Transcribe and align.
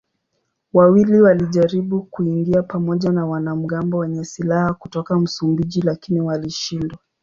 Wawili 0.73 1.21
walijaribu 1.21 2.01
kuingia 2.03 2.63
pamoja 2.63 3.11
na 3.11 3.25
wanamgambo 3.25 3.97
wenye 3.97 4.23
silaha 4.25 4.73
kutoka 4.73 5.19
Msumbiji 5.19 5.81
lakini 5.81 6.21
walishindwa. 6.21 6.99